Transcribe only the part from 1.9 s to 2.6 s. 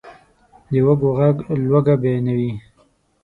بیانوي.